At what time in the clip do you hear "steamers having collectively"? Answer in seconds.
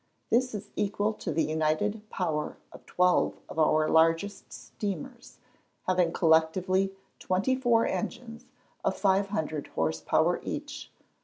4.51-6.93